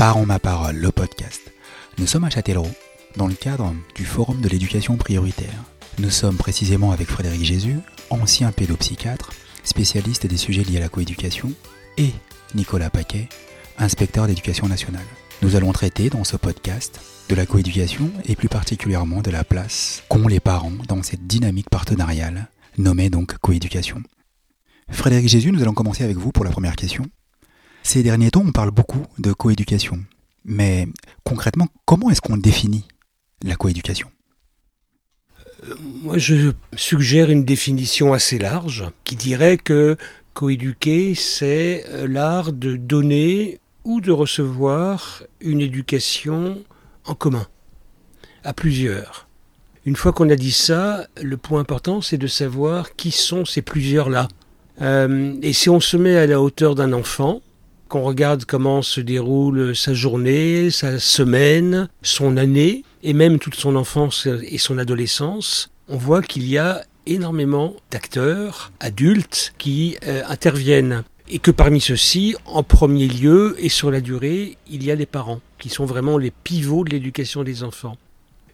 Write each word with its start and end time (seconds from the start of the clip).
Parents 0.00 0.24
ma 0.24 0.38
parole, 0.38 0.76
le 0.76 0.90
podcast. 0.90 1.52
Nous 1.98 2.06
sommes 2.06 2.24
à 2.24 2.30
Châtellerault, 2.30 2.74
dans 3.18 3.26
le 3.26 3.34
cadre 3.34 3.74
du 3.94 4.06
Forum 4.06 4.40
de 4.40 4.48
l'éducation 4.48 4.96
prioritaire. 4.96 5.62
Nous 5.98 6.08
sommes 6.08 6.38
précisément 6.38 6.90
avec 6.90 7.06
Frédéric 7.06 7.44
Jésus, 7.44 7.76
ancien 8.08 8.50
pédopsychiatre, 8.50 9.28
spécialiste 9.62 10.26
des 10.26 10.38
sujets 10.38 10.64
liés 10.64 10.78
à 10.78 10.80
la 10.80 10.88
coéducation, 10.88 11.52
et 11.98 12.12
Nicolas 12.54 12.88
Paquet, 12.88 13.28
inspecteur 13.76 14.26
d'éducation 14.26 14.68
nationale. 14.68 15.04
Nous 15.42 15.54
allons 15.54 15.72
traiter 15.72 16.08
dans 16.08 16.24
ce 16.24 16.38
podcast 16.38 16.98
de 17.28 17.34
la 17.34 17.44
coéducation 17.44 18.10
et 18.24 18.36
plus 18.36 18.48
particulièrement 18.48 19.20
de 19.20 19.30
la 19.30 19.44
place 19.44 20.02
qu'ont 20.08 20.28
les 20.28 20.40
parents 20.40 20.72
dans 20.88 21.02
cette 21.02 21.26
dynamique 21.26 21.68
partenariale 21.68 22.48
nommée 22.78 23.10
donc 23.10 23.36
coéducation. 23.36 24.02
Frédéric 24.90 25.28
Jésus, 25.28 25.52
nous 25.52 25.60
allons 25.60 25.74
commencer 25.74 26.04
avec 26.04 26.16
vous 26.16 26.32
pour 26.32 26.46
la 26.46 26.52
première 26.52 26.76
question. 26.76 27.04
Ces 27.82 28.02
derniers 28.02 28.30
temps, 28.30 28.44
on 28.46 28.52
parle 28.52 28.70
beaucoup 28.70 29.06
de 29.18 29.32
coéducation. 29.32 29.98
Mais 30.44 30.86
concrètement, 31.24 31.68
comment 31.84 32.10
est-ce 32.10 32.20
qu'on 32.20 32.36
définit 32.36 32.84
la 33.42 33.56
coéducation? 33.56 34.10
Euh, 35.68 35.74
Moi, 36.02 36.18
je 36.18 36.52
suggère 36.76 37.30
une 37.30 37.44
définition 37.44 38.12
assez 38.12 38.38
large 38.38 38.84
qui 39.04 39.16
dirait 39.16 39.58
que 39.58 39.96
coéduquer, 40.34 41.14
c'est 41.14 41.84
euh, 41.88 42.06
l'art 42.06 42.52
de 42.52 42.76
donner 42.76 43.60
ou 43.84 44.00
de 44.00 44.12
recevoir 44.12 45.22
une 45.40 45.60
éducation 45.60 46.62
en 47.04 47.14
commun, 47.14 47.46
à 48.44 48.52
plusieurs. 48.52 49.26
Une 49.86 49.96
fois 49.96 50.12
qu'on 50.12 50.28
a 50.28 50.36
dit 50.36 50.52
ça, 50.52 51.06
le 51.20 51.36
point 51.38 51.60
important, 51.60 52.02
c'est 52.02 52.18
de 52.18 52.26
savoir 52.26 52.94
qui 52.94 53.10
sont 53.10 53.44
ces 53.46 53.62
plusieurs-là. 53.62 54.28
Euh, 54.82 55.34
et 55.42 55.52
si 55.52 55.70
on 55.70 55.80
se 55.80 55.96
met 55.96 56.16
à 56.16 56.26
la 56.26 56.40
hauteur 56.40 56.74
d'un 56.74 56.92
enfant, 56.92 57.40
qu'on 57.90 58.02
regarde 58.02 58.44
comment 58.44 58.82
se 58.82 59.00
déroule 59.00 59.74
sa 59.74 59.92
journée, 59.92 60.70
sa 60.70 61.00
semaine, 61.00 61.88
son 62.02 62.36
année, 62.36 62.84
et 63.02 63.12
même 63.12 63.40
toute 63.40 63.56
son 63.56 63.74
enfance 63.74 64.28
et 64.44 64.58
son 64.58 64.78
adolescence, 64.78 65.70
on 65.88 65.96
voit 65.96 66.22
qu'il 66.22 66.46
y 66.46 66.56
a 66.56 66.84
énormément 67.06 67.74
d'acteurs 67.90 68.70
adultes 68.78 69.52
qui 69.58 69.96
euh, 70.06 70.22
interviennent. 70.28 71.02
Et 71.28 71.40
que 71.40 71.50
parmi 71.50 71.80
ceux-ci, 71.80 72.36
en 72.44 72.62
premier 72.62 73.08
lieu 73.08 73.56
et 73.58 73.68
sur 73.68 73.90
la 73.90 74.00
durée, 74.00 74.56
il 74.70 74.84
y 74.84 74.92
a 74.92 74.94
les 74.94 75.06
parents, 75.06 75.40
qui 75.58 75.68
sont 75.68 75.84
vraiment 75.84 76.16
les 76.16 76.30
pivots 76.30 76.84
de 76.84 76.90
l'éducation 76.90 77.42
des 77.42 77.64
enfants. 77.64 77.96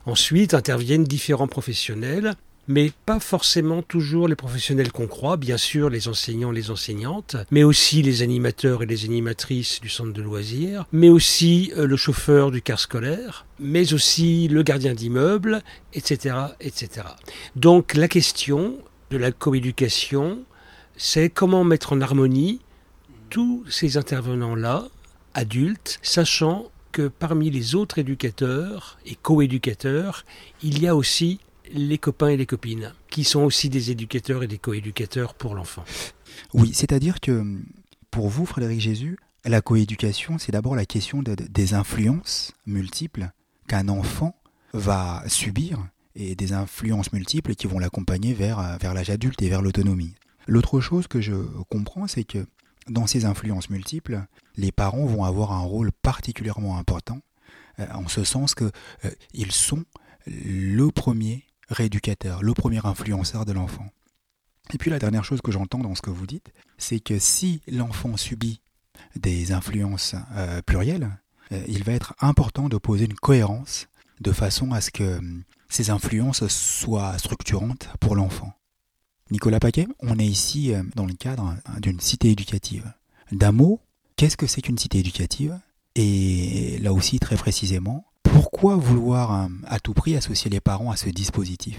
Ensuite 0.06 0.54
interviennent 0.54 1.04
différents 1.04 1.48
professionnels 1.48 2.34
mais 2.68 2.92
pas 3.04 3.20
forcément 3.20 3.82
toujours 3.82 4.28
les 4.28 4.36
professionnels 4.36 4.92
qu'on 4.92 5.06
croit, 5.06 5.36
bien 5.36 5.56
sûr 5.56 5.90
les 5.90 6.08
enseignants, 6.08 6.50
les 6.50 6.70
enseignantes, 6.70 7.36
mais 7.50 7.62
aussi 7.62 8.02
les 8.02 8.22
animateurs 8.22 8.82
et 8.82 8.86
les 8.86 9.04
animatrices 9.04 9.80
du 9.80 9.88
centre 9.88 10.12
de 10.12 10.22
loisirs, 10.22 10.86
mais 10.92 11.08
aussi 11.08 11.72
euh, 11.76 11.86
le 11.86 11.96
chauffeur 11.96 12.50
du 12.50 12.62
car 12.62 12.78
scolaire, 12.78 13.46
mais 13.58 13.92
aussi 13.92 14.48
le 14.48 14.62
gardien 14.62 14.94
d'immeuble, 14.94 15.62
etc., 15.94 16.36
etc. 16.60 17.06
Donc 17.54 17.94
la 17.94 18.08
question 18.08 18.78
de 19.10 19.16
la 19.16 19.32
coéducation, 19.32 20.40
c'est 20.96 21.30
comment 21.30 21.64
mettre 21.64 21.92
en 21.92 22.00
harmonie 22.00 22.60
tous 23.30 23.64
ces 23.68 23.96
intervenants-là, 23.96 24.88
adultes, 25.34 25.98
sachant 26.02 26.70
que 26.92 27.08
parmi 27.08 27.50
les 27.50 27.74
autres 27.74 27.98
éducateurs 27.98 28.98
et 29.04 29.16
coéducateurs, 29.16 30.24
il 30.62 30.80
y 30.80 30.86
a 30.86 30.96
aussi 30.96 31.40
les 31.72 31.98
copains 31.98 32.28
et 32.28 32.36
les 32.36 32.46
copines, 32.46 32.92
qui 33.10 33.24
sont 33.24 33.42
aussi 33.42 33.68
des 33.68 33.90
éducateurs 33.90 34.42
et 34.42 34.46
des 34.46 34.58
coéducateurs 34.58 35.34
pour 35.34 35.54
l'enfant. 35.54 35.84
Oui, 36.54 36.72
c'est-à-dire 36.74 37.20
que 37.20 37.44
pour 38.10 38.28
vous, 38.28 38.46
Frédéric 38.46 38.80
Jésus, 38.80 39.18
la 39.44 39.60
coéducation, 39.60 40.38
c'est 40.38 40.52
d'abord 40.52 40.74
la 40.74 40.86
question 40.86 41.22
des 41.22 41.74
influences 41.74 42.52
multiples 42.66 43.30
qu'un 43.68 43.88
enfant 43.88 44.34
va 44.72 45.22
subir 45.28 45.86
et 46.14 46.34
des 46.34 46.52
influences 46.52 47.12
multiples 47.12 47.54
qui 47.54 47.66
vont 47.66 47.78
l'accompagner 47.78 48.32
vers, 48.32 48.78
vers 48.78 48.94
l'âge 48.94 49.10
adulte 49.10 49.40
et 49.42 49.48
vers 49.48 49.62
l'autonomie. 49.62 50.14
L'autre 50.46 50.80
chose 50.80 51.06
que 51.06 51.20
je 51.20 51.34
comprends, 51.68 52.06
c'est 52.06 52.24
que 52.24 52.46
dans 52.88 53.06
ces 53.06 53.24
influences 53.24 53.70
multiples, 53.70 54.24
les 54.56 54.72
parents 54.72 55.06
vont 55.06 55.24
avoir 55.24 55.52
un 55.52 55.60
rôle 55.60 55.90
particulièrement 55.92 56.78
important, 56.78 57.20
euh, 57.78 57.86
en 57.92 58.08
ce 58.08 58.24
sens 58.24 58.54
qu'ils 58.54 58.70
euh, 59.04 59.50
sont 59.50 59.84
le 60.26 60.88
premier 60.90 61.44
rééducateur, 61.68 62.42
le 62.42 62.54
premier 62.54 62.84
influenceur 62.84 63.44
de 63.44 63.52
l'enfant. 63.52 63.86
Et 64.72 64.78
puis 64.78 64.90
la 64.90 64.98
dernière 64.98 65.24
chose 65.24 65.40
que 65.42 65.52
j'entends 65.52 65.78
dans 65.78 65.94
ce 65.94 66.02
que 66.02 66.10
vous 66.10 66.26
dites, 66.26 66.52
c'est 66.78 67.00
que 67.00 67.18
si 67.18 67.62
l'enfant 67.68 68.16
subit 68.16 68.60
des 69.14 69.52
influences 69.52 70.14
euh, 70.32 70.62
plurielles, 70.62 71.10
euh, 71.52 71.62
il 71.68 71.84
va 71.84 71.92
être 71.92 72.14
important 72.20 72.68
de 72.68 72.76
poser 72.76 73.04
une 73.04 73.14
cohérence 73.14 73.88
de 74.20 74.32
façon 74.32 74.72
à 74.72 74.80
ce 74.80 74.90
que 74.90 75.04
euh, 75.04 75.20
ces 75.68 75.90
influences 75.90 76.46
soient 76.48 77.18
structurantes 77.18 77.88
pour 78.00 78.16
l'enfant. 78.16 78.52
Nicolas 79.30 79.60
Paquet, 79.60 79.86
on 80.00 80.18
est 80.18 80.26
ici 80.26 80.72
dans 80.94 81.06
le 81.06 81.14
cadre 81.14 81.56
d'une 81.80 81.98
cité 81.98 82.30
éducative. 82.30 82.92
D'un 83.32 83.50
mot, 83.50 83.80
qu'est-ce 84.14 84.36
que 84.36 84.46
c'est 84.46 84.62
qu'une 84.62 84.78
cité 84.78 84.98
éducative? 84.98 85.58
Et 85.96 86.78
là 86.78 86.92
aussi, 86.92 87.18
très 87.18 87.34
précisément, 87.34 88.04
pourquoi 88.36 88.76
vouloir 88.76 89.32
euh, 89.32 89.46
à 89.66 89.80
tout 89.80 89.94
prix 89.94 90.14
associer 90.14 90.50
les 90.50 90.60
parents 90.60 90.90
à 90.90 90.96
ce 90.96 91.08
dispositif? 91.08 91.78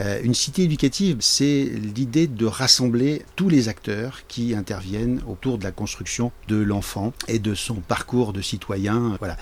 Euh, 0.00 0.20
une 0.22 0.34
cité 0.34 0.64
éducative, 0.64 1.16
c'est 1.20 1.64
l'idée 1.64 2.26
de 2.26 2.44
rassembler 2.44 3.24
tous 3.36 3.48
les 3.48 3.70
acteurs 3.70 4.26
qui 4.28 4.54
interviennent 4.54 5.22
autour 5.26 5.56
de 5.56 5.64
la 5.64 5.72
construction 5.72 6.30
de 6.48 6.56
l'enfant 6.56 7.14
et 7.26 7.38
de 7.38 7.54
son 7.54 7.76
parcours 7.76 8.34
de 8.34 8.42
citoyen. 8.42 9.16
Voilà. 9.18 9.38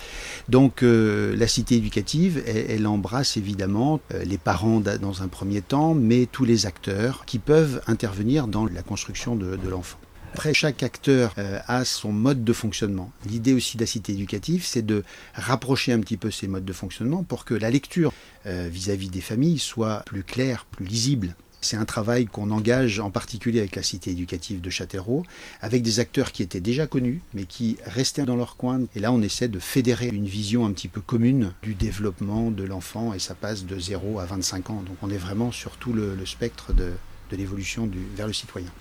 Donc 0.47 0.83
euh, 0.83 1.35
la 1.35 1.47
cité 1.47 1.75
éducative, 1.75 2.41
elle, 2.47 2.87
embrasse 2.87 3.35
évidemment 3.35 3.99
les 4.23 4.37
parents 4.37 4.79
dans 4.79 5.23
un 5.23 5.27
premier 5.27 5.61
temps, 5.61 5.93
mais 5.93 6.27
tous 6.31 6.45
les 6.45 6.65
acteurs 6.65 7.25
qui 7.25 7.39
peuvent 7.39 7.81
intervenir 7.87 8.47
dans 8.47 8.65
la 8.65 8.83
construction 8.83 9.35
de 9.35 9.69
l'enfant. 9.69 9.97
Après, 10.33 10.53
chaque 10.53 10.81
acteur 10.81 11.33
euh, 11.37 11.59
a 11.67 11.83
son 11.83 12.13
mode 12.13 12.45
de 12.45 12.53
fonctionnement. 12.53 13.11
L'idée 13.25 13.53
aussi 13.53 13.75
de 13.75 13.81
la 13.81 13.85
cité 13.85 14.13
éducative, 14.13 14.63
c'est 14.65 14.85
de 14.85 15.03
rapprocher 15.33 15.91
un 15.91 15.99
petit 15.99 16.15
peu 16.15 16.31
ces 16.31 16.47
modes 16.47 16.63
de 16.63 16.71
fonctionnement 16.71 17.23
pour 17.23 17.43
que 17.43 17.53
la 17.53 17.69
lecture 17.69 18.13
euh, 18.45 18.69
vis-à-vis 18.71 19.09
des 19.09 19.19
familles 19.19 19.59
soit 19.59 20.03
plus 20.05 20.23
claire, 20.23 20.65
plus 20.71 20.85
lisible. 20.85 21.35
C'est 21.59 21.75
un 21.75 21.83
travail 21.83 22.27
qu'on 22.27 22.49
engage 22.49 23.01
en 23.01 23.11
particulier 23.11 23.59
avec 23.59 23.75
la 23.75 23.83
cité 23.83 24.11
éducative 24.11 24.61
de 24.61 24.69
Châtellerault, 24.69 25.23
avec 25.61 25.83
des 25.83 25.99
acteurs 25.99 26.31
qui 26.31 26.43
étaient 26.43 26.61
déjà 26.61 26.87
connus, 26.87 27.21
mais 27.33 27.43
qui 27.43 27.77
restaient 27.85 28.25
dans 28.25 28.37
leur 28.37 28.55
coin. 28.55 28.81
Et 28.95 28.99
là, 28.99 29.11
on 29.11 29.21
essaie 29.21 29.49
de 29.49 29.59
fédérer 29.59 30.07
une 30.07 30.25
vision 30.25 30.65
un 30.65 30.71
petit 30.71 30.87
peu 30.87 31.01
commune 31.01 31.53
du 31.61 31.75
développement 31.75 32.51
de 32.51 32.63
l'enfant, 32.63 33.13
et 33.13 33.19
ça 33.19 33.35
passe 33.35 33.65
de 33.65 33.77
0 33.77 34.19
à 34.19 34.25
25 34.25 34.69
ans. 34.69 34.81
Donc 34.81 34.95
on 35.01 35.11
est 35.11 35.17
vraiment 35.17 35.51
sur 35.51 35.71
tout 35.75 35.91
le, 35.91 36.17
spectre 36.25 36.73
de 36.73 36.93
l'évolution 37.35 37.89
vers 38.15 38.27
le 38.27 38.33
citoyen. 38.33 38.71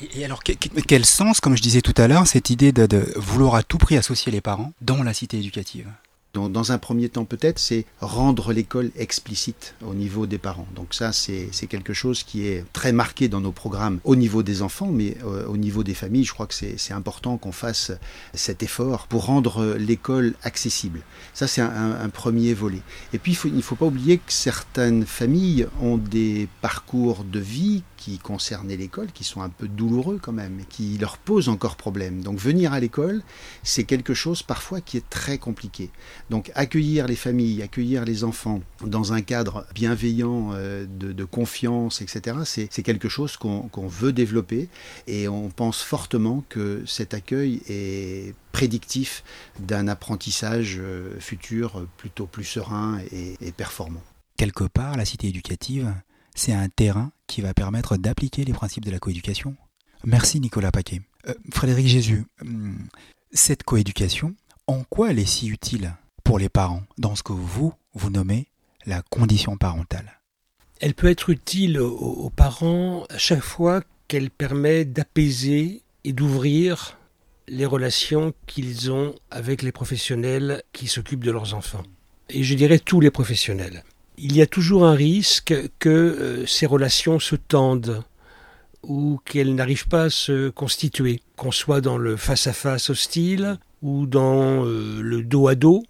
Et 0.00 0.24
alors, 0.24 0.42
quel 0.42 1.04
sens, 1.04 1.40
comme 1.40 1.56
je 1.56 1.62
disais 1.62 1.80
tout 1.80 1.94
à 1.96 2.08
l'heure, 2.08 2.26
cette 2.26 2.50
idée 2.50 2.72
de, 2.72 3.12
vouloir 3.16 3.54
à 3.54 3.62
tout 3.62 3.78
prix 3.78 3.96
associer 3.96 4.32
les 4.32 4.40
parents 4.40 4.72
dans 4.80 5.02
la 5.02 5.14
cité 5.14 5.38
éducative? 5.38 5.88
Dans, 6.34 6.72
un 6.72 6.78
premier 6.78 7.08
temps 7.08 7.24
peut-être, 7.24 7.58
c'est 7.58 7.84
rendre 8.00 8.52
l'école 8.52 8.90
explicite 8.96 9.74
au 9.86 9.94
niveau 9.94 10.26
des 10.26 10.38
parents. 10.38 10.66
Donc 10.74 10.92
ça, 10.92 11.12
c'est 11.12 11.48
quelque 11.68 11.94
chose 11.94 12.22
qui 12.22 12.46
est 12.46 12.64
très 12.72 12.92
marqué 12.92 13.28
dans 13.28 13.40
nos 13.40 13.52
programmes 13.52 14.00
au 14.04 14.16
niveau 14.16 14.42
des 14.42 14.62
enfants, 14.62 14.90
mais 14.90 15.16
euh, 15.24 15.46
au 15.46 15.56
niveau 15.56 15.84
des 15.84 15.94
familles, 15.94 16.24
je 16.24 16.32
crois 16.32 16.46
que 16.46 16.54
c'est 16.54 16.92
important 16.92 17.36
qu'on 17.36 17.52
fasse 17.52 17.92
cet 18.34 18.62
effort 18.62 19.06
pour 19.06 19.26
rendre 19.26 19.76
l'école 19.78 20.34
accessible. 20.42 21.00
Ça, 21.32 21.46
c'est 21.46 21.60
un, 21.60 22.08
premier 22.12 22.54
volet. 22.54 22.82
Et 23.12 23.18
puis, 23.18 23.36
il 23.44 23.56
ne 23.56 23.62
faut 23.62 23.74
pas 23.74 23.86
oublier 23.86 24.18
que 24.18 24.32
certaines 24.32 25.04
familles 25.04 25.66
ont 25.80 25.96
des 25.96 26.48
parcours 26.60 27.24
de 27.24 27.40
vie 27.40 27.82
qui 28.04 28.18
concernaient 28.18 28.76
l'école, 28.76 29.12
qui 29.12 29.24
sont 29.24 29.40
un 29.40 29.48
peu 29.48 29.66
douloureux 29.66 30.18
quand 30.20 30.32
même, 30.32 30.60
qui 30.68 30.98
leur 30.98 31.16
posent 31.16 31.48
encore 31.48 31.76
problème. 31.76 32.22
Donc 32.22 32.38
venir 32.38 32.74
à 32.74 32.80
l'école, 32.80 33.22
c'est 33.62 33.84
quelque 33.84 34.12
chose 34.12 34.42
parfois 34.42 34.82
qui 34.82 34.98
est 34.98 35.08
très 35.08 35.38
compliqué. 35.38 35.90
Donc 36.30 36.50
accueillir 36.54 37.06
les 37.06 37.16
familles, 37.16 37.62
accueillir 37.62 38.04
les 38.04 38.24
enfants 38.24 38.60
dans 38.84 39.12
un 39.12 39.20
cadre 39.20 39.66
bienveillant, 39.74 40.50
euh, 40.54 40.86
de, 40.86 41.24
confiance, 41.24 42.00
etc., 42.02 42.38
c'est 42.44 42.82
quelque 42.82 43.08
chose 43.08 43.36
qu'on 43.36 43.86
veut 43.86 44.12
développer 44.12 44.68
et 45.06 45.28
on 45.28 45.48
pense 45.50 45.82
fortement 45.82 46.44
que 46.48 46.82
cet 46.86 47.14
accueil 47.14 47.62
est 47.68 48.34
prédictif 48.52 49.24
d'un 49.58 49.88
apprentissage 49.88 50.78
euh, 50.78 51.18
futur 51.18 51.86
plutôt 51.96 52.26
plus 52.26 52.44
serein 52.44 52.98
et, 53.10 53.52
performant. 53.52 54.02
Quelque 54.36 54.64
part, 54.64 54.96
la 54.96 55.04
cité 55.04 55.28
éducative 55.28 55.92
c'est 56.34 56.52
un 56.52 56.68
terrain 56.68 57.12
qui 57.26 57.40
va 57.40 57.54
permettre 57.54 57.96
d'appliquer 57.96 58.44
les 58.44 58.52
principes 58.52 58.84
de 58.84 58.90
la 58.90 58.98
coéducation. 58.98 59.56
Merci 60.04 60.40
Nicolas 60.40 60.72
Paquet. 60.72 61.00
Euh, 61.28 61.34
Frédéric 61.52 61.86
Jésus, 61.86 62.24
hum, 62.42 62.76
cette 63.32 63.62
coéducation, 63.62 64.34
en 64.66 64.82
quoi 64.84 65.10
elle 65.10 65.18
est 65.18 65.26
si 65.26 65.48
utile? 65.48 65.94
Pour 66.24 66.38
les 66.38 66.48
parents 66.48 66.82
dans 66.98 67.14
ce 67.14 67.22
que 67.22 67.32
vous, 67.32 67.72
vous 67.94 68.10
nommez 68.10 68.48
la 68.86 69.02
condition 69.02 69.56
parentale 69.56 70.20
Elle 70.80 70.94
peut 70.94 71.10
être 71.10 71.30
utile 71.30 71.80
aux 71.80 72.30
parents 72.34 73.04
à 73.10 73.18
chaque 73.18 73.40
fois 73.42 73.82
qu'elle 74.08 74.30
permet 74.30 74.84
d'apaiser 74.84 75.82
et 76.04 76.12
d'ouvrir 76.12 76.98
les 77.48 77.66
relations 77.66 78.32
qu'ils 78.46 78.90
ont 78.90 79.14
avec 79.30 79.62
les 79.62 79.72
professionnels 79.72 80.62
qui 80.72 80.86
s'occupent 80.86 81.24
de 81.24 81.30
leurs 81.30 81.54
enfants. 81.54 81.82
Et 82.30 82.42
je 82.42 82.54
dirais 82.54 82.78
tous 82.78 83.00
les 83.00 83.10
professionnels. 83.10 83.84
Il 84.16 84.34
y 84.34 84.42
a 84.42 84.46
toujours 84.46 84.86
un 84.86 84.94
risque 84.94 85.54
que 85.78 85.88
euh, 85.88 86.46
ces 86.46 86.66
relations 86.66 87.18
se 87.18 87.36
tendent 87.36 88.02
ou 88.82 89.20
qu'elles 89.24 89.54
n'arrivent 89.54 89.88
pas 89.88 90.04
à 90.04 90.10
se 90.10 90.50
constituer, 90.50 91.20
qu'on 91.36 91.50
soit 91.50 91.80
dans 91.80 91.98
le 91.98 92.16
face-à-face 92.16 92.90
hostile 92.90 93.58
ou 93.82 94.06
dans 94.06 94.64
euh, 94.64 95.00
le 95.02 95.22
dos 95.22 95.48
à 95.48 95.54
dos, 95.54 95.82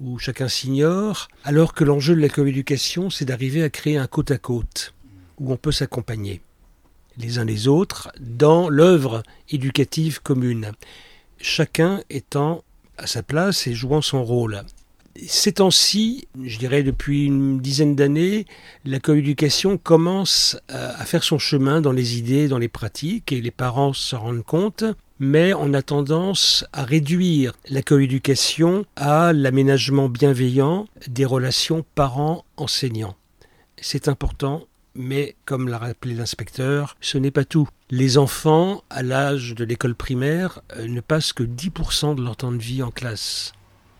où 0.00 0.18
chacun 0.18 0.48
s'ignore, 0.48 1.28
alors 1.44 1.74
que 1.74 1.84
l'enjeu 1.84 2.14
de 2.14 2.20
la 2.20 2.28
coéducation, 2.28 3.10
c'est 3.10 3.24
d'arriver 3.24 3.62
à 3.62 3.70
créer 3.70 3.96
un 3.96 4.06
côte 4.06 4.30
à 4.30 4.38
côte, 4.38 4.94
où 5.38 5.52
on 5.52 5.56
peut 5.56 5.72
s'accompagner 5.72 6.40
les 7.18 7.38
uns 7.38 7.44
les 7.44 7.68
autres 7.68 8.10
dans 8.20 8.68
l'œuvre 8.68 9.22
éducative 9.50 10.22
commune, 10.22 10.72
chacun 11.38 12.02
étant 12.10 12.62
à 12.96 13.06
sa 13.06 13.22
place 13.22 13.66
et 13.66 13.74
jouant 13.74 14.02
son 14.02 14.24
rôle. 14.24 14.62
Ces 15.26 15.54
temps-ci, 15.54 16.28
je 16.44 16.58
dirais 16.58 16.84
depuis 16.84 17.24
une 17.24 17.58
dizaine 17.58 17.96
d'années, 17.96 18.46
la 18.84 19.00
coéducation 19.00 19.76
commence 19.76 20.56
à 20.68 21.04
faire 21.04 21.24
son 21.24 21.40
chemin 21.40 21.80
dans 21.80 21.90
les 21.90 22.18
idées, 22.18 22.46
dans 22.46 22.58
les 22.58 22.68
pratiques, 22.68 23.32
et 23.32 23.40
les 23.40 23.50
parents 23.50 23.92
s'en 23.92 24.20
rendent 24.20 24.44
compte, 24.44 24.84
mais 25.18 25.54
on 25.54 25.74
a 25.74 25.82
tendance 25.82 26.64
à 26.72 26.84
réduire 26.84 27.52
la 27.68 27.82
coéducation 27.82 28.84
à 28.96 29.32
l'aménagement 29.32 30.08
bienveillant 30.08 30.86
des 31.06 31.24
relations 31.24 31.84
parents-enseignants. 31.94 33.16
C'est 33.80 34.08
important 34.08 34.66
mais 34.98 35.36
comme 35.44 35.68
l'a 35.68 35.78
rappelé 35.78 36.14
l'inspecteur, 36.14 36.96
ce 37.00 37.16
n'est 37.16 37.30
pas 37.30 37.44
tout. 37.44 37.68
Les 37.88 38.18
enfants, 38.18 38.82
à 38.90 39.02
l'âge 39.02 39.54
de 39.54 39.64
l'école 39.64 39.94
primaire, 39.94 40.60
euh, 40.76 40.88
ne 40.88 41.00
passent 41.00 41.32
que 41.32 41.44
10% 41.44 42.16
de 42.16 42.22
leur 42.22 42.36
temps 42.36 42.52
de 42.52 42.58
vie 42.58 42.82
en 42.82 42.90
classe. 42.90 43.52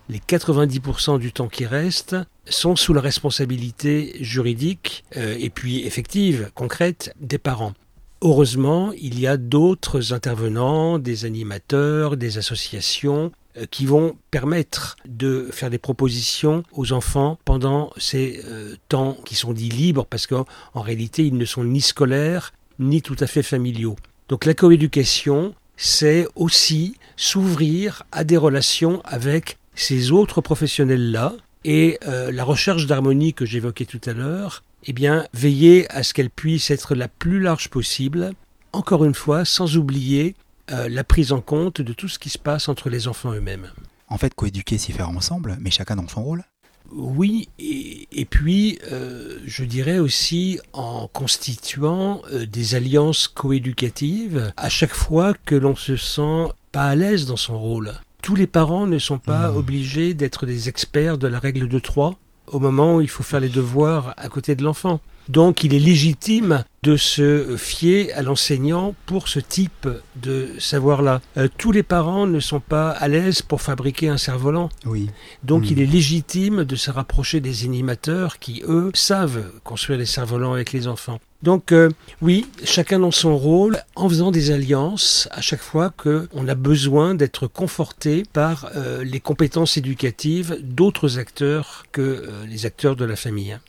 Les 0.08 0.18
90% 0.18 1.18
du 1.18 1.32
temps 1.32 1.48
qui 1.48 1.66
reste 1.66 2.16
sont 2.46 2.76
sous 2.76 2.94
la 2.94 3.00
responsabilité 3.00 4.16
juridique 4.20 5.04
euh, 5.16 5.36
et 5.38 5.50
puis 5.50 5.86
effective, 5.86 6.50
concrète, 6.54 7.14
des 7.20 7.38
parents. 7.38 7.74
Heureusement, 8.20 8.92
il 9.00 9.20
y 9.20 9.28
a 9.28 9.36
d'autres 9.36 10.12
intervenants, 10.12 10.98
des 10.98 11.24
animateurs, 11.24 12.16
des 12.16 12.36
associations 12.36 13.30
euh, 13.56 13.66
qui 13.70 13.86
vont 13.86 14.16
permettre 14.32 14.96
de 15.06 15.48
faire 15.52 15.70
des 15.70 15.78
propositions 15.78 16.64
aux 16.72 16.92
enfants 16.92 17.38
pendant 17.44 17.92
ces 17.96 18.42
euh, 18.46 18.74
temps 18.88 19.16
qui 19.24 19.36
sont 19.36 19.52
dits 19.52 19.68
libres, 19.68 20.04
parce 20.04 20.26
qu'en 20.26 20.46
réalité, 20.74 21.26
ils 21.26 21.36
ne 21.36 21.44
sont 21.44 21.62
ni 21.62 21.80
scolaires, 21.80 22.52
ni 22.80 23.02
tout 23.02 23.16
à 23.20 23.28
fait 23.28 23.44
familiaux. 23.44 23.94
Donc 24.28 24.46
la 24.46 24.54
coéducation, 24.54 25.54
c'est 25.76 26.26
aussi 26.34 26.96
s'ouvrir 27.16 28.02
à 28.10 28.24
des 28.24 28.36
relations 28.36 29.00
avec 29.04 29.58
ces 29.76 30.10
autres 30.10 30.40
professionnels-là, 30.40 31.34
et 31.64 31.98
euh, 32.08 32.32
la 32.32 32.42
recherche 32.42 32.86
d'harmonie 32.86 33.32
que 33.32 33.46
j'évoquais 33.46 33.84
tout 33.84 34.00
à 34.06 34.12
l'heure, 34.12 34.64
eh 34.84 34.92
bien, 34.92 35.26
veiller 35.32 35.90
à 35.90 36.02
ce 36.02 36.14
qu'elle 36.14 36.30
puisse 36.30 36.70
être 36.70 36.94
la 36.94 37.08
plus 37.08 37.40
large 37.40 37.68
possible, 37.68 38.32
encore 38.72 39.04
une 39.04 39.14
fois, 39.14 39.44
sans 39.44 39.76
oublier 39.76 40.34
euh, 40.70 40.88
la 40.88 41.04
prise 41.04 41.32
en 41.32 41.40
compte 41.40 41.80
de 41.80 41.92
tout 41.92 42.08
ce 42.08 42.18
qui 42.18 42.30
se 42.30 42.38
passe 42.38 42.68
entre 42.68 42.90
les 42.90 43.08
enfants 43.08 43.32
eux-mêmes. 43.32 43.70
En 44.08 44.18
fait, 44.18 44.34
coéduquer, 44.34 44.78
s'y 44.78 44.92
faire 44.92 45.08
ensemble, 45.08 45.56
mais 45.60 45.70
chacun 45.70 45.96
dans 45.96 46.08
son 46.08 46.22
rôle 46.22 46.44
oui, 46.90 47.50
et, 47.58 48.24
puis 48.24 48.78
euh, 48.90 49.40
je 49.44 49.62
dirais 49.64 49.98
aussi 49.98 50.58
en 50.72 51.06
constituant 51.06 52.22
euh, 52.32 52.46
des 52.46 52.76
alliances 52.76 53.28
coéducatives 53.28 54.52
à 54.56 54.70
chaque 54.70 54.94
fois 54.94 55.34
que 55.44 55.54
l'on 55.54 55.76
se 55.76 55.96
sent 55.96 56.46
pas 56.72 56.84
à 56.84 56.94
l'aise 56.94 57.26
dans 57.26 57.36
son 57.36 57.58
rôle. 57.58 57.92
Tous 58.22 58.34
les 58.34 58.46
parents 58.46 58.86
ne 58.86 58.98
sont 58.98 59.18
pas 59.18 59.50
mmh. 59.50 59.56
obligés 59.56 60.14
d'être 60.14 60.46
des 60.46 60.70
experts 60.70 61.18
de 61.18 61.28
la 61.28 61.38
règle 61.38 61.68
de 61.68 61.78
trois 61.78 62.18
au 62.52 62.58
moment 62.58 62.96
où 62.96 63.00
il 63.00 63.08
faut 63.08 63.22
faire 63.22 63.40
les 63.40 63.48
devoirs 63.48 64.14
à 64.16 64.28
côté 64.28 64.54
de 64.54 64.62
l'enfant. 64.62 65.00
Donc 65.28 65.62
il 65.62 65.74
est 65.74 65.78
légitime 65.78 66.64
de 66.82 66.96
se 66.96 67.56
fier 67.56 68.12
à 68.14 68.22
l'enseignant 68.22 68.94
pour 69.04 69.28
ce 69.28 69.40
type 69.40 69.88
de 70.16 70.48
savoir-là. 70.58 71.20
Euh, 71.36 71.48
tous 71.58 71.70
les 71.70 71.82
parents 71.82 72.26
ne 72.26 72.40
sont 72.40 72.60
pas 72.60 72.90
à 72.90 73.08
l'aise 73.08 73.42
pour 73.42 73.60
fabriquer 73.60 74.08
un 74.08 74.16
cerf-volant. 74.16 74.70
Oui. 74.86 75.10
Donc 75.42 75.64
hmm. 75.64 75.72
il 75.72 75.80
est 75.80 75.86
légitime 75.86 76.64
de 76.64 76.76
se 76.76 76.90
rapprocher 76.90 77.40
des 77.40 77.64
animateurs 77.64 78.38
qui, 78.38 78.62
eux, 78.66 78.90
savent 78.94 79.44
construire 79.64 79.98
les 79.98 80.06
cerfs-volants 80.06 80.54
avec 80.54 80.72
les 80.72 80.88
enfants. 80.88 81.20
Donc 81.42 81.72
euh, 81.72 81.90
oui, 82.20 82.46
chacun 82.64 82.98
dans 82.98 83.10
son 83.10 83.36
rôle, 83.36 83.78
en 83.94 84.08
faisant 84.08 84.30
des 84.30 84.50
alliances 84.50 85.28
à 85.30 85.40
chaque 85.40 85.60
fois 85.60 85.90
qu'on 85.90 86.48
a 86.48 86.54
besoin 86.54 87.14
d'être 87.14 87.46
conforté 87.46 88.24
par 88.32 88.70
euh, 88.74 89.04
les 89.04 89.20
compétences 89.20 89.76
éducatives 89.76 90.58
d'autres 90.62 91.18
acteurs 91.18 91.84
que 91.92 92.28
les 92.46 92.66
acteurs 92.66 92.96
de 92.96 93.04
la 93.04 93.16
famille. 93.16 93.52
Hein. 93.52 93.60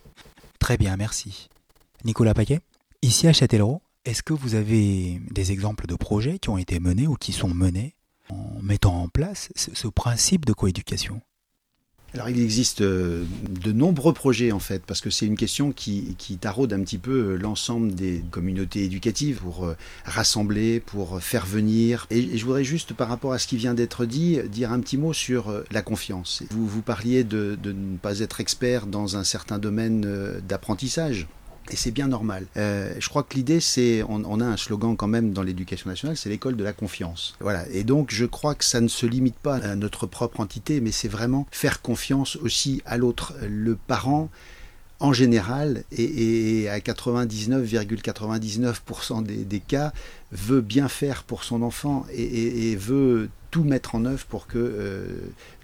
Très 0.60 0.78
bien, 0.78 0.98
merci. 0.98 1.50
Nicolas 2.06 2.34
Paquet, 2.34 2.60
ici 3.02 3.28
à 3.28 3.34
Châtellerault, 3.34 3.82
est-ce 4.06 4.24
que 4.24 4.34
vous 4.34 4.56
avez 4.56 5.22
des 5.32 5.52
exemples 5.52 5.86
de 5.88 5.96
projets 5.96 6.40
qui 6.40 6.50
ont 6.50 6.58
été 6.58 6.80
menés 6.80 7.08
ou 7.08 7.16
qui 7.16 7.34
sont 7.34 7.54
menés 7.54 7.96
en 8.30 8.62
mettant 8.62 9.04
en 9.04 9.10
place 9.10 9.50
ce, 9.56 9.88
principe 9.88 10.46
de 10.46 10.54
coéducation? 10.54 11.22
Il 12.28 12.42
existe 12.42 12.82
euh, 12.82 13.24
de 13.50 13.72
nombreux 13.72 14.14
projets 14.14 14.52
en 14.52 14.60
fait, 14.60 14.84
parce 14.86 15.00
que 15.00 15.10
c'est 15.10 15.26
une 15.26 15.38
question 15.38 15.72
qui, 15.72 16.16
taraude 16.42 16.74
un 16.74 16.82
petit 16.82 16.98
peu 16.98 17.12
euh, 17.12 17.36
l'ensemble 17.38 17.96
des 17.96 18.24
communautés 18.32 18.84
éducatives 18.84 19.38
pour 19.38 19.66
euh, 19.66 19.78
rassembler, 20.04 20.82
pour 20.82 21.22
faire 21.22 21.46
venir. 21.46 22.08
Et, 22.10 22.38
je 22.38 22.46
voudrais 22.46 22.64
juste 22.64 22.94
par 22.94 23.08
rapport 23.08 23.34
à 23.34 23.40
ce 23.40 23.48
qui 23.48 23.58
vient 23.58 23.74
d'être 23.74 24.06
dit, 24.06 24.40
dire 24.52 24.72
un 24.72 24.80
petit 24.80 24.98
mot 24.98 25.14
sur 25.14 25.54
la 25.72 25.82
confiance. 25.82 26.44
Vous, 26.50 26.82
parliez 26.82 27.24
de 27.24 27.58
ne 27.64 27.98
pas 27.98 28.20
être 28.20 28.42
expert 28.42 28.88
dans 28.88 29.18
un 29.18 29.24
certain 29.24 29.60
domaine 29.60 30.02
d'apprentissage. 30.48 31.28
Et 31.72 31.76
c'est 31.76 31.92
bien 31.92 32.08
normal. 32.08 32.46
Euh, 32.58 32.94
je 33.00 33.10
crois 33.10 33.24
que 33.24 33.36
l'idée, 33.36 33.60
c'est, 33.60 34.04
on, 34.08 34.40
a 34.40 34.46
un 34.46 34.58
slogan 34.58 34.96
quand 34.96 35.08
même 35.08 35.34
dans 35.34 35.44
l'éducation 35.44 35.90
nationale, 35.90 36.18
c'est 36.18 36.30
l'école 36.30 36.56
de 36.56 36.64
la 36.64 36.74
confiance. 36.74 37.36
Voilà. 37.40 37.66
Et 37.72 37.84
donc, 37.84 38.12
je 38.12 38.26
crois 38.26 38.56
que 38.56 38.66
ça 38.66 38.82
ne 38.82 38.88
se 38.88 39.06
limite 39.06 39.36
pas 39.36 39.58
à 39.58 39.76
notre 39.76 40.08
propre 40.08 40.40
entité, 40.40 40.82
mais 40.82 40.92
c'est 40.92 41.08
vraiment 41.08 41.46
faire 41.52 41.82
confiance 41.82 42.36
aussi 42.38 42.82
à 42.86 42.98
l'autre. 42.98 43.34
Le 43.48 43.76
parent, 43.76 44.30
en 45.00 45.14
général, 45.14 45.84
et, 45.92 46.68
à 46.70 46.80
99,99% 46.80 49.24
des, 49.24 49.60
cas, 49.60 49.94
veut 50.32 50.62
bien 50.62 50.88
faire 50.88 51.24
pour 51.24 51.44
son 51.44 51.62
enfant 51.62 52.08
et, 52.14 52.76
veut 52.76 53.30
tout 53.52 53.64
mettre 53.64 53.96
en 53.96 54.06
œuvre 54.06 54.26
pour 54.26 54.48
que 54.48 54.58
euh, 54.58 55.08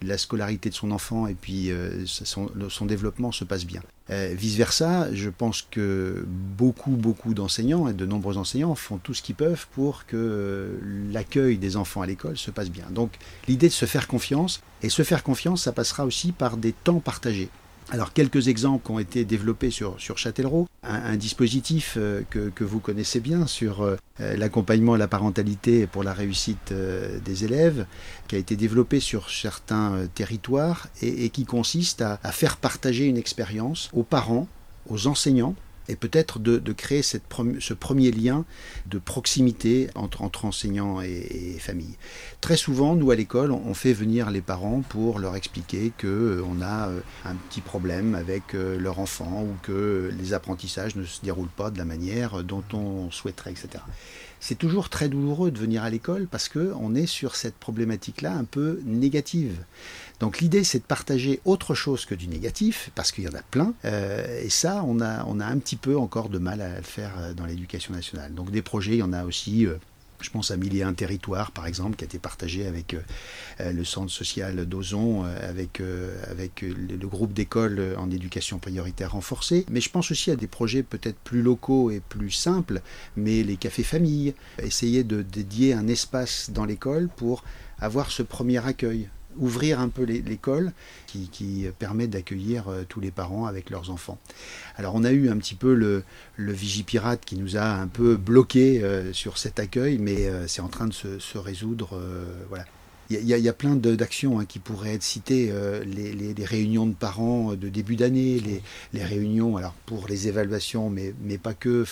la 0.02 0.18
scolarité 0.18 0.70
de 0.70 0.76
son 0.76 0.92
enfant 0.92 1.28
et 1.28 1.34
puis 1.34 1.72
euh, 1.72 2.06
son, 2.06 2.86
développement 2.86 3.32
se 3.32 3.44
passe 3.44 3.66
bien. 3.66 3.82
Euh, 4.10 4.34
vice-versa, 4.38 5.14
je 5.14 5.30
pense 5.30 5.68
que 5.70 6.26
beaucoup, 6.28 6.92
beaucoup 6.92 7.34
d'enseignants 7.34 7.88
et 7.88 7.94
de 7.94 8.06
nombreux 8.06 8.38
enseignants 8.38 8.76
font 8.76 8.98
tout 8.98 9.14
ce 9.14 9.22
qu'ils 9.22 9.36
peuvent 9.36 9.68
pour 9.72 10.06
que 10.06 10.80
l'accueil 11.12 11.58
des 11.58 11.78
enfants 11.78 12.02
à 12.02 12.06
l'école 12.06 12.38
se 12.38 12.52
passe 12.52 12.70
bien. 12.70 12.86
Donc 12.92 13.12
l'idée 13.48 13.68
de 13.68 13.74
se 13.74 13.86
faire 13.86 14.08
confiance, 14.08 14.62
et 14.82 14.90
se 14.90 15.04
faire 15.04 15.24
confiance, 15.24 15.64
ça 15.64 15.72
passera 15.72 16.06
aussi 16.06 16.32
par 16.32 16.58
des 16.58 16.72
temps 16.72 17.00
partagés. 17.00 17.50
Alors 17.92 18.14
quelques 18.14 18.48
exemples 18.48 18.84
qui 18.86 18.92
ont 18.92 19.00
été 19.00 19.26
développés 19.26 19.70
sur, 19.70 19.98
Châtellerault, 20.00 20.68
un, 20.82 21.16
dispositif 21.18 21.96
euh, 21.98 22.24
que, 22.30 22.64
vous 22.64 22.80
connaissez 22.80 23.20
bien 23.20 23.46
sur 23.46 23.84
euh, 23.84 23.98
l'accompagnement 24.20 24.96
et 24.96 25.00
la 25.00 25.08
parentalité 25.08 25.86
pour 25.86 26.04
la 26.04 26.14
réussite 26.14 26.72
euh, 26.72 27.20
des 27.20 27.46
élèves, 27.46 27.86
qui 28.28 28.36
a 28.36 28.40
été 28.40 28.56
développé 28.56 29.00
sur 29.00 29.30
certains 29.30 30.08
territoires 30.16 30.88
et, 31.02 31.30
qui 31.30 31.46
consiste 31.46 32.02
à 32.02 32.18
faire 32.32 32.58
partager 32.58 33.06
une 33.06 33.18
expérience 33.18 33.90
aux 33.94 34.04
parents, 34.04 34.48
aux 34.90 35.06
enseignants, 35.06 35.56
et 35.88 35.96
peut-être 35.96 36.40
de, 36.40 36.60
créer 36.74 37.02
cette 37.02 37.24
ce 37.60 37.74
premier 37.74 38.12
lien 38.12 38.46
de 38.88 38.98
proximité 38.98 39.90
entre, 39.96 40.22
entre 40.22 40.46
enseignants 40.46 41.02
et, 41.02 41.58
famille. 41.60 41.96
Très 42.42 42.58
souvent, 42.58 42.96
nous 42.96 43.12
à 43.12 43.16
l'école, 43.16 43.52
on 43.52 43.74
fait 43.74 43.94
venir 43.94 44.30
les 44.30 44.42
parents 44.42 44.82
pour 44.82 45.20
leur 45.20 45.36
expliquer 45.36 45.92
qu'on 46.00 46.08
euh, 46.08 46.62
a 46.62 46.90
euh, 46.90 47.00
un 47.24 47.36
petit 47.36 47.62
problème 47.62 48.16
avec 48.16 48.54
euh, 48.54 48.78
leur 48.78 49.00
enfant 49.00 49.44
ou 49.44 49.56
que 49.64 50.12
les 50.18 50.34
apprentissages 50.34 50.96
ne 50.96 51.06
se 51.06 51.22
déroulent 51.22 51.48
pas 51.48 51.72
de 51.72 51.78
la 51.78 51.86
manière 51.86 52.44
dont 52.44 52.64
on 52.74 53.10
souhaiterait, 53.12 53.52
etc. 53.52 53.84
C'est 54.40 54.58
toujours 54.58 54.90
très 54.90 55.10
douloureux 55.10 55.52
de 55.52 55.58
venir 55.58 55.84
à 55.84 55.90
l'école 55.90 56.28
parce 56.28 56.50
qu'on 56.50 56.96
est 56.96 57.06
sur 57.06 57.36
cette 57.36 57.56
problématique-là 57.56 58.34
un 58.34 58.44
peu 58.44 58.80
négative. 58.86 59.58
Donc 60.20 60.40
l'idée, 60.40 60.64
c'est 60.64 60.80
de 60.80 60.84
partager 60.84 61.42
autre 61.46 61.74
chose 61.74 62.06
que 62.06 62.16
du 62.16 62.28
négatif, 62.28 62.90
parce 62.96 63.12
qu'il 63.12 63.26
y 63.26 63.28
en 63.28 63.34
a 63.34 63.42
plein, 63.42 63.74
euh, 63.84 64.42
et 64.42 64.50
ça, 64.50 64.84
on 64.86 65.02
a, 65.02 65.26
on 65.26 65.40
a 65.40 65.46
un 65.46 65.58
petit 65.58 65.76
peu 65.76 65.98
encore 65.98 66.30
de 66.30 66.38
mal 66.38 66.62
à 66.62 66.78
le 66.78 66.84
faire 66.84 67.12
euh, 67.20 67.34
dans 67.34 67.46
l'éducation 67.46 67.94
nationale. 67.94 68.34
Donc 68.34 68.52
des 68.52 68.62
projets, 68.62 68.94
il 68.94 69.00
y 69.00 69.04
en 69.04 69.14
a 69.14 69.26
aussi. 69.26 69.66
Euh, 69.66 69.76
Je 70.22 70.30
pense 70.30 70.52
à 70.52 70.58
Mille 70.58 70.76
et 70.76 70.84
un 70.84 70.94
territoires, 70.94 71.52
par 71.52 71.68
exemple, 71.68 71.96
qui 71.96 72.04
a 72.04 72.08
été 72.08 72.20
partagé 72.20 72.66
avec 72.66 72.96
le 73.60 73.84
centre 73.84 74.12
social 74.12 74.66
d'Ozon, 74.66 75.24
avec, 75.24 75.82
avec 76.30 76.62
le 76.62 77.08
groupe 77.08 77.34
d'écoles 77.34 77.96
en 77.98 78.10
éducation 78.10 78.58
prioritaire 78.58 79.12
renforcée. 79.12 79.66
Mais 79.70 79.82
je 79.82 79.90
pense 79.90 80.12
aussi 80.12 80.32
à 80.32 80.36
des 80.36 80.48
projets 80.48 80.84
peut-être 80.84 81.18
plus 81.20 81.42
locaux 81.42 81.92
et 81.92 82.00
plus 82.00 82.32
simples, 82.32 82.82
mais 83.16 83.44
les 83.44 83.58
cafés 83.58 83.84
familles, 83.84 84.34
essayer 84.62 85.04
de 85.04 85.22
dédier 85.22 85.74
un 85.74 85.88
espace 85.88 86.50
dans 86.50 86.66
l'école 86.66 87.10
pour 87.16 87.44
avoir 87.80 88.10
ce 88.12 88.24
premier 88.24 88.66
accueil 88.66 89.10
ouvrir 89.38 89.80
un 89.80 89.90
peu 89.90 90.04
l'école 90.04 90.72
qui, 91.08 91.68
permet 91.80 92.08
d'accueillir 92.08 92.68
euh, 92.68 92.84
tous 92.88 93.00
les 93.00 93.12
parents 93.12 93.46
avec 93.46 93.70
leurs 93.70 93.90
enfants. 93.90 94.18
Alors 94.76 94.96
on 94.96 95.04
a 95.04 95.12
eu 95.12 95.30
un 95.30 95.38
petit 95.38 95.56
peu 95.56 95.74
le, 95.74 96.04
Vigipirate 96.38 97.24
qui 97.26 97.36
nous 97.38 97.58
a 97.58 97.66
un 97.66 97.88
peu 97.88 98.16
bloqué 98.18 98.84
euh, 98.84 99.14
sur 99.14 99.38
cet 99.38 99.60
accueil, 99.60 99.98
mais 99.98 100.28
euh, 100.28 100.48
c'est 100.48 100.62
en 100.62 100.68
train 100.68 100.88
de 100.88 100.94
se, 100.94 101.38
résoudre. 101.38 102.02
voilà. 102.50 102.66
Il 103.12 103.22
y, 103.22 103.50
a, 103.50 103.54
plein 103.54 103.76
d'actions 103.76 104.40
hein, 104.40 104.46
qui 104.46 104.58
pourraient 104.58 104.96
être 104.96 105.04
citées, 105.04 105.54
les, 105.86 106.34
réunions 106.44 106.88
de 106.88 106.94
parents 106.94 107.54
de 107.54 107.70
début 107.70 107.96
d'année, 107.96 108.42
les, 108.94 109.04
réunions 109.04 109.58
alors 109.58 109.76
pour 109.86 110.08
les 110.08 110.28
évaluations, 110.28 110.90
mais, 110.90 111.14
mais 111.22 111.38
pas 111.38 111.54
que. 111.54 111.86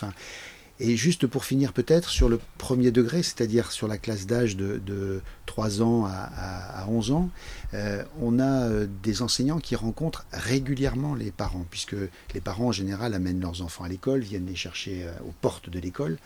Et 0.80 0.98
juste 0.98 1.28
pour 1.28 1.46
finir 1.46 1.72
peut-être 1.72 2.10
sur 2.10 2.30
le 2.30 2.40
premier 2.58 2.92
degré, 2.92 3.22
c'est-à-dire 3.22 3.72
sur 3.72 3.88
la 3.88 3.98
classe 3.98 4.26
d'âge 4.26 4.58
de, 4.58 5.22
3 5.46 5.82
ans 5.82 6.06
à, 6.06 6.86
11 6.90 7.12
ans, 7.12 7.30
euh, 7.74 8.04
on 8.20 8.40
a 8.40 8.68
euh, 8.68 8.88
des 9.04 9.22
enseignants 9.22 9.60
qui 9.60 9.76
rencontrent 9.76 10.26
régulièrement 10.32 11.14
les 11.14 11.32
parents, 11.32 11.66
puisque 11.70 11.96
les 12.34 12.42
parents 12.42 12.68
en 12.68 12.72
général 12.72 13.14
amènent 13.14 13.40
leurs 13.40 13.62
enfants 13.62 13.84
à 13.84 13.88
l'école, 13.88 14.22
viennent 14.22 14.48
les 14.48 14.56
chercher 14.56 15.04
euh, 15.04 15.12
aux 15.28 15.34
portes 15.42 15.70
de 15.70 15.80
l'école, 15.80 16.18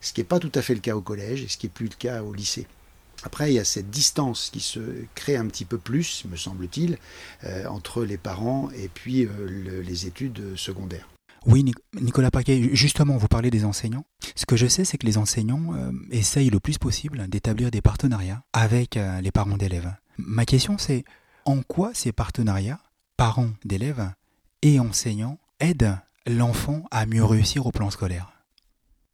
ce 0.00 0.12
qui 0.12 0.20
n'est 0.20 0.24
pas 0.24 0.38
tout 0.38 0.52
à 0.54 0.62
fait 0.62 0.74
le 0.74 0.80
cas 0.80 0.94
au 0.94 1.00
collège 1.00 1.42
et 1.42 1.48
ce 1.48 1.56
qui 1.56 1.66
n'est 1.66 1.72
plus 1.72 1.88
le 1.88 1.96
cas 1.96 2.22
au 2.22 2.32
lycée. 2.32 2.66
Après, 3.22 3.50
il 3.50 3.54
y 3.54 3.58
a 3.58 3.64
cette 3.64 3.90
distance 3.90 4.50
qui 4.50 4.60
se 4.60 4.80
crée 5.14 5.36
un 5.36 5.46
petit 5.46 5.66
peu 5.66 5.76
plus, 5.76 6.24
me 6.30 6.36
semble-t-il, 6.36 6.96
entre 7.68 8.02
les 8.02 8.16
parents 8.16 8.70
et 8.70 8.88
puis 8.88 9.28
les 9.84 10.06
études 10.06 10.56
secondaires. 10.56 11.06
Oui, 11.46 11.64
Nicolas 12.00 12.30
Paquet, 12.30 12.70
justement, 12.74 13.16
vous 13.16 13.28
parlez 13.28 13.50
des 13.50 13.64
enseignants. 13.64 14.04
Ce 14.34 14.44
que 14.44 14.56
je 14.56 14.66
sais, 14.66 14.84
c'est 14.84 14.98
que 14.98 15.06
les 15.06 15.16
enseignants 15.16 15.74
euh, 15.74 15.90
essayent 16.10 16.50
le 16.50 16.60
plus 16.60 16.78
possible 16.78 17.26
d'établir 17.28 17.70
des 17.70 17.80
partenariats 17.80 18.42
avec 18.52 18.96
euh, 18.96 19.20
les 19.20 19.30
parents 19.30 19.56
d'élèves. 19.56 19.92
Ma 20.18 20.44
question, 20.44 20.76
c'est 20.76 21.04
en 21.46 21.62
quoi 21.62 21.92
ces 21.94 22.12
partenariats, 22.12 22.80
parents 23.16 23.50
d'élèves 23.64 24.10
et 24.62 24.78
enseignants, 24.80 25.38
aident 25.60 25.98
l'enfant 26.26 26.84
à 26.90 27.06
mieux 27.06 27.24
réussir 27.24 27.66
au 27.66 27.70
plan 27.70 27.90
scolaire? 27.90 28.32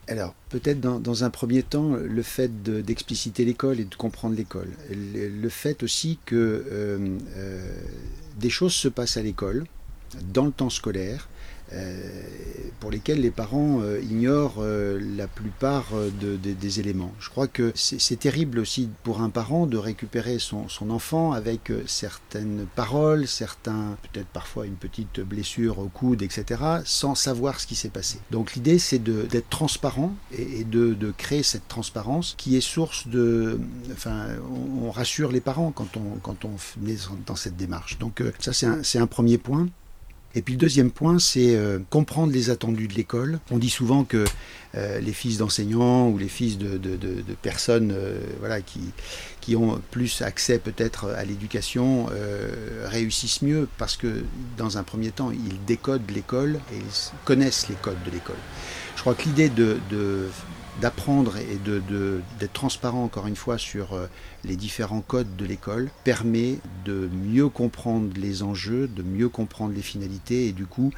Alors, 0.09 0.35
peut-être 0.50 0.80
dans, 0.80 1.25
un 1.25 1.30
premier 1.30 1.64
temps, 1.64 1.95
le 1.95 2.23
fait 2.23 2.62
d'expliciter 2.62 3.45
l'école 3.45 3.80
et 3.80 3.85
de 3.85 3.95
comprendre 3.97 4.37
l'école. 4.37 4.71
Le, 4.88 5.49
fait 5.49 5.83
aussi 5.83 6.21
que 6.25 6.64
euh, 6.71 7.18
des 8.38 8.50
choses 8.50 8.73
se 8.73 8.87
passent 8.87 9.16
à 9.16 9.23
l'école, 9.23 9.66
dans 10.33 10.45
le 10.45 10.52
temps 10.52 10.71
scolaire, 10.71 11.28
pour 12.80 12.90
lesquels 12.90 13.20
les 13.20 13.30
parents 13.30 13.80
euh, 13.80 14.00
ignorent 14.00 14.56
euh, 14.61 15.00
la 15.16 15.26
plupart 15.26 15.87
des 16.20 16.80
éléments. 16.80 17.12
Je 17.18 17.30
crois 17.30 17.49
que 17.49 17.73
c'est 17.75 18.18
terrible 18.18 18.58
aussi 18.58 18.88
pour 19.02 19.20
un 19.20 19.30
parent 19.30 19.66
de 19.66 19.76
récupérer 19.76 20.38
son, 20.38 20.66
enfant 20.90 21.32
avec 21.32 21.73
certaines 21.87 22.66
paroles, 22.76 23.26
certains, 23.26 23.96
peut-être 24.12 24.28
parfois 24.28 24.66
une 24.66 24.76
petite 24.76 25.20
blessure 25.20 25.78
au 25.78 25.88
coude, 25.88 26.23
etc., 26.23 26.62
sans 26.85 27.14
savoir 27.14 27.61
ce 27.61 27.66
qui 27.66 27.75
s'est 27.75 27.88
passé. 27.88 28.18
Donc 28.30 28.54
l'idée, 28.54 28.78
c'est 28.78 29.02
d'être 29.02 29.49
transparent 29.49 30.14
et, 30.32 30.64
de, 30.64 30.94
de, 30.94 31.11
créer 31.11 31.42
cette 31.42 31.66
transparence 31.68 32.35
qui 32.37 32.56
est 32.56 32.61
source 32.61 33.08
de... 33.08 33.58
Enfin, 33.92 34.26
on, 34.82 34.90
rassure 34.90 35.32
les 35.32 35.40
parents 35.40 35.73
quand 35.73 35.96
on, 35.96 36.18
quand 36.23 36.44
on 36.44 36.56
est 36.87 37.08
dans 37.26 37.37
cette 37.37 37.56
démarche. 37.56 37.99
Donc 37.99 38.23
ça, 38.38 38.52
c'est 38.52 38.66
un, 38.66 39.02
un 39.02 39.06
premier 39.06 39.38
point. 39.38 39.68
Et 40.37 40.43
puis 40.43 40.52
le 40.52 40.61
deuxième 40.61 40.90
point, 40.90 41.19
c'est 41.19 41.57
euh, 41.57 41.78
comprendre 41.88 42.31
les 42.31 42.50
attendus 42.50 42.88
de 42.88 42.95
l'école. 42.95 43.40
On 43.50 43.57
dit 43.57 43.71
souvent 43.71 44.05
que 44.05 44.26
euh, 44.75 45.00
les 45.00 45.14
fils 45.14 45.38
d'enseignants 45.38 46.11
ou 46.11 46.19
les 46.19 46.28
fils 46.28 46.59
de, 46.59 46.78
personnes 47.40 47.90
euh, 47.90 48.21
voilà, 48.40 48.61
qui, 48.61 48.81
qui 49.40 49.57
ont 49.57 49.81
plus 49.90 50.21
accès 50.21 50.59
peut-être 50.59 51.07
à 51.16 51.25
l'éducation 51.25 52.07
réussissent 52.85 53.40
mieux 53.40 53.66
parce 53.78 53.97
que 53.97 54.25
dans 54.59 54.76
un 54.76 54.83
premier 54.83 55.11
temps, 55.11 55.31
ils 55.31 55.64
décodent 55.64 56.11
l'école 56.14 56.61
et 56.73 56.76
ils 56.76 57.25
connaissent 57.25 57.69
les 57.71 57.76
codes 57.76 58.02
de 58.05 58.11
l'école. 58.11 58.37
Je 58.97 59.00
crois 59.00 59.14
que 59.14 59.23
l'idée 59.23 59.49
de, 59.49 59.78
d'apprendre 60.80 61.37
et 61.37 61.56
d'être 61.56 61.87
de, 61.87 62.21
d'être 62.38 62.52
transparent 62.52 63.02
encore 63.02 63.26
une 63.26 63.37
fois 63.37 63.59
sur 63.59 63.95
euh, 63.95 64.06
les 64.45 64.56
différents 64.56 65.00
codes 65.00 65.37
de 65.37 65.45
l'école 65.45 65.90
permet 66.04 66.59
de 66.85 67.09
mieux 67.12 67.49
comprendre 67.49 68.12
les 68.16 68.42
enjeux, 68.42 68.87
de 68.88 69.02
mieux 69.02 69.28
comprendre 69.28 69.75
les 69.75 69.83
finalités 69.83 70.49
et 70.49 70.52
du 70.52 70.66
coup 70.66 70.92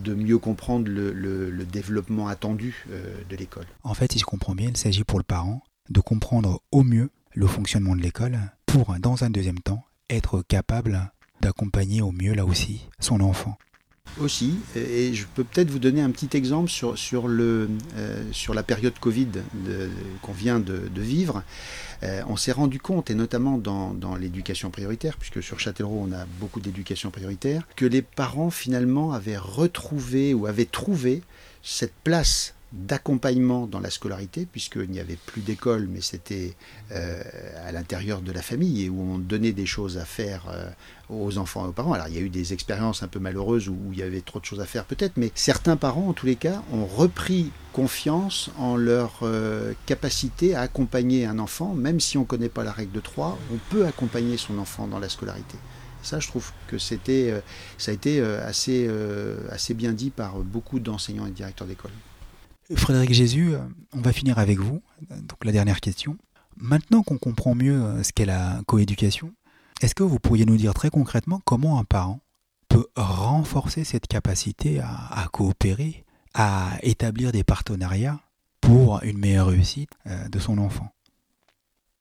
de 0.00 0.14
mieux 0.14 0.38
comprendre 0.38 0.88
le, 0.88 1.12
le, 1.12 1.64
développement 1.64 2.28
attendu 2.28 2.84
euh, 2.90 3.16
de 3.30 3.36
l'école. 3.36 3.66
En 3.82 3.94
fait, 3.94 4.12
si 4.12 4.18
je 4.18 4.24
comprends 4.24 4.54
bien, 4.54 4.68
il 4.68 4.76
s'agit 4.76 5.04
pour 5.04 5.18
le 5.18 5.24
parent 5.24 5.62
de 5.88 6.00
comprendre 6.00 6.60
au 6.70 6.82
mieux 6.82 7.10
le 7.32 7.46
fonctionnement 7.46 7.96
de 7.96 8.02
l'école 8.02 8.38
pour, 8.66 8.94
dans 9.00 9.24
un 9.24 9.30
deuxième 9.30 9.60
temps, 9.60 9.84
être 10.10 10.42
capable 10.42 11.10
d'accompagner 11.40 12.02
au 12.02 12.12
mieux 12.12 12.34
là 12.34 12.44
aussi 12.44 12.88
son 12.98 13.20
enfant 13.20 13.58
aussi, 14.18 14.56
et 14.74 15.12
je 15.14 15.26
peux 15.34 15.44
peut-être 15.44 15.70
vous 15.70 15.78
donner 15.78 16.00
un 16.00 16.10
petit 16.10 16.36
exemple 16.36 16.70
sur, 16.70 16.98
sur, 16.98 17.28
le, 17.28 17.68
euh, 17.96 18.22
sur 18.32 18.54
la 18.54 18.62
période 18.62 18.98
Covid 18.98 19.28
qu'on 20.22 20.32
vient 20.32 20.58
de, 20.58 20.88
vivre. 20.96 21.42
Euh, 22.02 22.22
on 22.28 22.36
s'est 22.36 22.52
rendu 22.52 22.80
compte, 22.80 23.10
et 23.10 23.14
notamment 23.14 23.58
dans, 23.58 23.92
dans 23.94 24.16
l'éducation 24.16 24.70
prioritaire, 24.70 25.16
puisque 25.18 25.42
sur 25.42 25.60
Châtellerault 25.60 26.06
on 26.08 26.12
a 26.12 26.24
beaucoup 26.40 26.60
d'éducation 26.60 27.10
prioritaire, 27.10 27.66
que 27.76 27.86
les 27.86 28.02
parents 28.02 28.50
finalement 28.50 29.12
avaient 29.12 29.36
retrouvé 29.36 30.34
ou 30.34 30.46
avaient 30.46 30.64
trouvé 30.64 31.22
cette 31.62 31.94
place 32.04 32.54
d'accompagnement 32.76 33.66
dans 33.66 33.80
la 33.80 33.90
scolarité, 33.90 34.46
puisqu'il 34.50 34.90
n'y 34.90 35.00
avait 35.00 35.16
plus 35.16 35.40
d'école, 35.40 35.88
mais 35.90 36.00
c'était 36.00 36.54
euh, 36.92 37.22
à 37.66 37.72
l'intérieur 37.72 38.20
de 38.20 38.32
la 38.32 38.42
famille, 38.42 38.84
et 38.84 38.88
où 38.88 39.00
on 39.00 39.18
donnait 39.18 39.52
des 39.52 39.66
choses 39.66 39.98
à 39.98 40.04
faire 40.04 40.44
euh, 40.50 40.68
aux 41.08 41.38
enfants 41.38 41.64
et 41.64 41.68
aux 41.68 41.72
parents. 41.72 41.92
Alors 41.92 42.08
il 42.08 42.14
y 42.14 42.18
a 42.18 42.20
eu 42.20 42.28
des 42.28 42.52
expériences 42.52 43.02
un 43.02 43.08
peu 43.08 43.18
malheureuses 43.18 43.68
où, 43.68 43.76
il 43.92 43.98
y 43.98 44.02
avait 44.02 44.20
trop 44.20 44.40
de 44.40 44.44
choses 44.44 44.60
à 44.60 44.66
faire 44.66 44.84
peut-être, 44.84 45.16
mais 45.16 45.32
certains 45.34 45.76
parents, 45.76 46.08
en 46.08 46.12
tous 46.12 46.26
les 46.26 46.36
cas, 46.36 46.62
ont 46.72 46.86
repris 46.86 47.50
confiance 47.72 48.50
en 48.58 48.76
leur 48.76 49.20
euh, 49.22 49.72
capacité 49.86 50.54
à 50.54 50.62
accompagner 50.62 51.26
un 51.26 51.38
enfant, 51.38 51.74
même 51.74 52.00
si 52.00 52.18
on 52.18 52.22
ne 52.22 52.26
connaît 52.26 52.48
pas 52.48 52.64
la 52.64 52.72
règle 52.72 52.92
de 52.92 53.00
3, 53.00 53.38
on 53.52 53.58
peut 53.70 53.86
accompagner 53.86 54.36
son 54.36 54.58
enfant 54.58 54.86
dans 54.86 54.98
la 54.98 55.08
scolarité. 55.08 55.56
Ça, 56.02 56.20
je 56.20 56.28
trouve 56.28 56.52
que 56.68 56.78
c'était, 56.78 57.34
ça 57.78 57.90
a 57.90 57.94
été 57.94 58.20
assez, 58.20 58.88
assez 59.50 59.74
bien 59.74 59.92
dit 59.92 60.10
par 60.10 60.38
beaucoup 60.38 60.78
d'enseignants 60.78 61.26
et 61.26 61.32
directeurs 61.32 61.66
d'école. 61.66 61.90
Frédéric 62.74 63.12
Jésus, 63.12 63.54
euh, 63.54 63.58
on 63.92 64.00
va 64.00 64.12
finir 64.12 64.38
avec 64.38 64.58
vous. 64.58 64.82
Donc 65.10 65.44
la 65.44 65.52
dernière 65.52 65.80
question. 65.80 66.16
Maintenant 66.56 67.02
qu'on 67.02 67.18
comprend 67.18 67.54
mieux 67.54 67.80
euh, 67.80 68.02
ce 68.02 68.12
qu'est 68.12 68.24
la 68.24 68.60
coéducation, 68.66 69.32
est-ce 69.82 69.94
que 69.94 70.02
vous 70.02 70.18
pourriez 70.18 70.46
nous 70.46 70.56
dire 70.56 70.74
très 70.74 70.90
concrètement 70.90 71.40
comment 71.44 71.78
un 71.78 71.84
parent 71.84 72.20
peut 72.68 72.86
renforcer 72.96 73.84
cette 73.84 74.06
capacité 74.06 74.80
à, 74.80 75.28
coopérer, 75.32 76.04
à 76.34 76.78
établir 76.82 77.30
des 77.30 77.44
partenariats 77.44 78.18
pour 78.60 79.02
une 79.02 79.18
meilleure 79.18 79.48
réussite 79.48 79.90
euh, 80.06 80.28
de 80.28 80.38
son 80.38 80.58
enfant? 80.58 80.90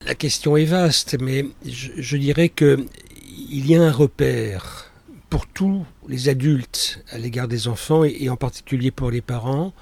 La 0.01 0.15
question 0.15 0.57
est 0.57 0.65
vaste, 0.65 1.17
mais 1.21 1.45
je, 1.65 2.17
dirais 2.17 2.49
que 2.49 2.85
il 3.27 3.67
y 3.67 3.75
a 3.75 3.83
un 3.83 3.91
repère 3.91 4.91
pour 5.29 5.47
tous 5.47 5.85
les 6.07 6.29
adultes 6.29 7.03
à 7.11 7.17
l'égard 7.17 7.47
des 7.47 7.67
enfants 7.67 8.03
et 8.03 8.29
en 8.29 8.37
particulier 8.37 8.91
pour 8.91 9.11
les 9.11 9.21
parents 9.21 9.73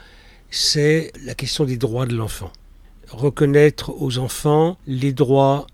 c'est 0.54 1.12
la 1.26 1.34
question 1.34 1.66
des 1.66 1.78
droits 1.78 2.06
de 2.06 2.16
l'enfant. 2.16 2.52
Reconnaître 3.10 3.92
aux 4.00 4.20
enfants 4.20 4.78
les 4.86 5.12
droits, 5.12 5.66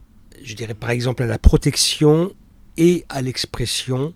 je 0.42 0.56
dirais 0.56 0.74
par 0.74 0.90
exemple 0.90 1.22
à 1.22 1.26
la 1.26 1.38
protection 1.38 2.32
et 2.78 3.06
à 3.10 3.22
l'expression 3.22 4.14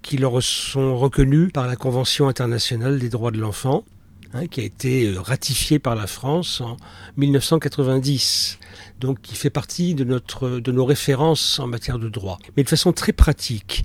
qui 0.00 0.16
leur 0.16 0.42
sont 0.42 0.96
reconnus 0.96 1.52
par 1.52 1.66
la 1.66 1.76
Convention 1.76 2.28
internationale 2.28 2.98
des 2.98 3.10
droits 3.10 3.30
de 3.30 3.38
l'enfant, 3.38 3.84
hein, 4.32 4.46
qui 4.46 4.62
a 4.62 4.64
été 4.64 5.06
euh, 5.06 5.20
ratifiée 5.20 5.78
par 5.78 5.94
la 5.94 6.06
France 6.06 6.62
en 6.62 6.78
1990, 7.18 8.58
donc 9.00 9.20
qui 9.20 9.34
fait 9.34 9.50
partie 9.50 9.94
de, 9.94 10.04
notre, 10.04 10.60
de 10.60 10.72
nos 10.72 10.86
références 10.86 11.58
en 11.58 11.66
matière 11.66 11.98
de 11.98 12.08
droit. 12.08 12.38
Mais 12.56 12.64
de 12.64 12.68
façon 12.70 12.94
très 12.94 13.12
pratique, 13.12 13.84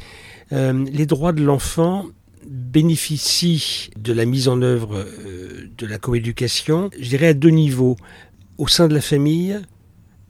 euh, 0.54 0.86
les 0.90 1.06
droits 1.06 1.34
de 1.34 1.44
l'enfant 1.44 2.06
bénéficie 2.48 3.90
de 3.98 4.14
la 4.14 4.26
mise 4.26 4.48
en 4.48 4.62
œuvre 4.62 4.98
euh, 4.98 5.70
de 5.78 5.86
la 5.86 5.98
coéducation, 5.98 6.90
je 7.00 7.10
dirais 7.10 7.28
à 7.28 7.34
deux 7.34 7.50
niveaux, 7.50 7.96
au 8.58 8.68
sein 8.68 8.88
de 8.88 8.94
la 8.94 9.02
famille 9.02 9.60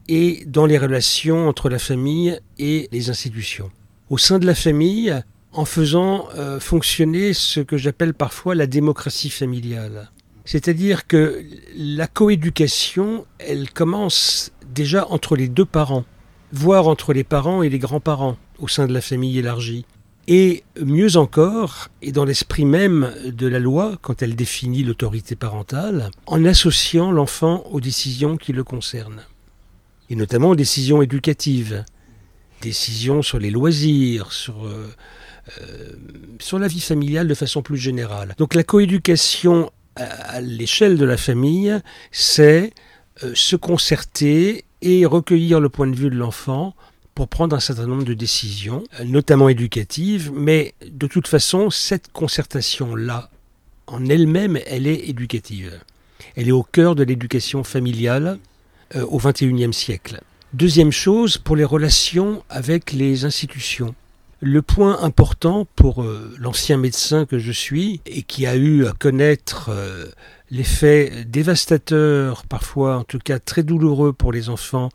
et 0.07 0.43
dans 0.45 0.65
les 0.65 0.77
relations 0.77 1.47
entre 1.47 1.69
la 1.69 1.79
famille 1.79 2.39
et 2.57 2.87
les 2.91 3.09
institutions. 3.09 3.71
Au 4.09 4.17
sein 4.17 4.39
de 4.39 4.45
la 4.45 4.55
famille, 4.55 5.13
en 5.55 5.65
faisant 5.65 6.27
euh, 6.35 6.59
fonctionner 6.59 7.33
ce 7.33 7.59
que 7.59 7.77
j'appelle 7.77 8.13
parfois 8.13 8.55
la 8.55 8.67
démocratie 8.67 9.29
familiale. 9.29 10.11
C'est-à-dire 10.43 11.07
que 11.07 11.43
la 11.75 12.07
coéducation, 12.07 13.25
elle 13.39 13.71
commence 13.71 14.51
déjà 14.73 15.07
entre 15.09 15.35
les 15.35 15.47
deux 15.47 15.65
parents, 15.65 16.05
voire 16.51 16.87
entre 16.87 17.13
les 17.13 17.23
parents 17.23 17.63
et 17.63 17.69
les 17.69 17.79
grands-parents 17.79 18.37
au 18.59 18.67
sein 18.67 18.85
de 18.85 18.93
la 18.93 19.01
famille 19.01 19.39
élargie. 19.39 19.85
Et 20.27 20.63
mieux 20.81 21.17
encore, 21.17 21.89
et 22.01 22.11
dans 22.11 22.25
l'esprit 22.25 22.65
même 22.65 23.13
de 23.25 23.47
la 23.47 23.59
loi, 23.59 23.97
quand 24.01 24.23
elle 24.23 24.35
définit 24.35 24.83
l'autorité 24.83 25.35
parentale, 25.35 26.09
en 26.25 26.43
associant 26.45 27.11
l'enfant 27.11 27.63
aux 27.71 27.79
décisions 27.79 28.35
qui 28.35 28.51
le 28.51 28.63
concernent. 28.63 29.21
Et 30.09 30.15
notamment 30.15 30.49
aux 30.49 30.55
décisions 30.55 31.03
éducatives, 31.03 31.83
décisions 32.61 33.21
sur 33.21 33.37
les 33.37 33.51
loisirs, 33.51 34.31
sur, 34.31 34.65
euh, 34.65 34.91
euh, 35.61 36.59
la 36.59 36.67
vie 36.67 36.81
familiale 36.81 37.27
de 37.27 37.33
façon 37.35 37.61
plus 37.61 37.77
générale. 37.77 38.33
Donc 38.37 38.55
la 38.55 38.63
coéducation 38.63 39.71
à, 39.95 40.41
l'échelle 40.41 40.97
de 40.97 41.05
la 41.05 41.17
famille, 41.17 41.79
c'est 42.11 42.73
euh, 43.23 43.31
se 43.35 43.55
concerter 43.55 44.65
et 44.81 45.05
recueillir 45.05 45.59
le 45.59 45.69
point 45.69 45.87
de 45.87 45.95
vue 45.95 46.09
de 46.09 46.15
l'enfant 46.15 46.75
pour 47.15 47.29
prendre 47.29 47.55
un 47.55 47.61
certain 47.61 47.87
nombre 47.87 48.03
de 48.03 48.13
décisions, 48.13 48.83
notamment 49.05 49.47
éducatives, 49.47 50.31
mais 50.33 50.75
de 50.85 51.07
toute 51.07 51.27
façon, 51.27 51.69
cette 51.69 52.11
concertation-là, 52.11 53.29
en 53.87 54.05
elle-même, 54.05 54.59
elle 54.67 54.85
est 54.85 55.07
éducative. 55.07 55.79
Elle 56.35 56.49
est 56.49 56.51
au 56.51 56.63
cœur 56.63 56.93
de 56.93 57.03
l'éducation 57.03 57.63
familiale 57.63 58.37
euh, 58.95 59.05
au 59.05 59.17
XXIe 59.17 59.73
siècle. 59.73 60.19
Deuxième 60.53 60.91
chose, 60.91 61.37
pour 61.37 61.55
les 61.55 61.63
relations 61.63 62.43
avec 62.49 62.91
les 62.91 63.23
institutions. 63.23 63.95
Le 64.41 64.61
point 64.61 65.01
important 65.01 65.65
pour 65.75 66.03
euh, 66.03 66.35
l'ancien 66.37 66.77
médecin 66.77 67.25
que 67.25 67.39
je 67.39 67.51
suis 67.51 68.01
et 68.05 68.23
qui 68.23 68.45
a 68.45 68.55
eu 68.55 68.85
à 68.85 68.91
connaître 68.91 69.69
euh, 69.69 70.05
l'effet 70.51 71.25
dévastateur, 71.25 72.45
parfois 72.45 72.97
en 72.97 73.03
tout 73.05 73.19
cas 73.19 73.39
très 73.39 73.63
douloureux 73.63 74.11
pour 74.11 74.33
les 74.33 74.49
enfants, 74.49 74.89